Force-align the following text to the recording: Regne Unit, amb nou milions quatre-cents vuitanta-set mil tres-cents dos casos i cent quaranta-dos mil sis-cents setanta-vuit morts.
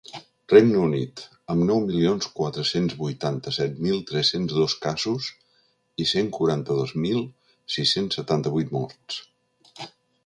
Regne 0.51 0.77
Unit, 0.83 1.19
amb 1.53 1.65
nou 1.71 1.81
milions 1.89 2.29
quatre-cents 2.39 2.95
vuitanta-set 3.01 3.77
mil 3.87 4.01
tres-cents 4.13 4.55
dos 4.61 4.75
casos 4.87 5.27
i 6.05 6.09
cent 6.15 6.33
quaranta-dos 6.39 6.95
mil 7.05 7.23
sis-cents 7.77 8.21
setanta-vuit 8.23 8.75
morts. 8.81 9.25